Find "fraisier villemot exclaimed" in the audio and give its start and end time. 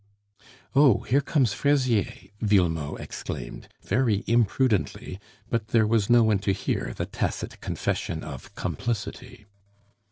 1.53-3.67